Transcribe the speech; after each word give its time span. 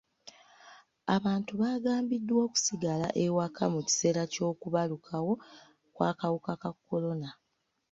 Abantu 1.15 1.51
bagambiddwa 1.61 2.39
okusigala 2.47 3.07
ewaka 3.25 3.63
mu 3.73 3.79
kiseera 3.87 4.21
ky'okubalukawo 4.33 5.33
kw'akawuka 5.95 6.53
ka 6.61 6.69
kolona. 6.87 7.29